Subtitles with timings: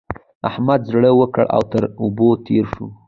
[0.49, 2.85] احمد زړه وکړه او تر اوبو تېر شه.